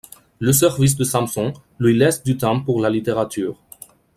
Le 0.39 0.51
service 0.51 0.95
de 0.95 1.03
Sampson 1.03 1.53
lui 1.79 1.95
laisse 1.95 2.23
du 2.23 2.35
temps 2.35 2.59
pour 2.59 2.81
la 2.81 2.89
littérature. 2.89 3.59